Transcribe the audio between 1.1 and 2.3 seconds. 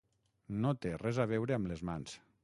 a veure amb les mans.